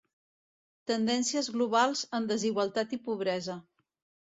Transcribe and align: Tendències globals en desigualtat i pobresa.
Tendències 0.91 1.51
globals 1.59 2.03
en 2.21 2.27
desigualtat 2.33 2.99
i 2.99 3.03
pobresa. 3.11 3.61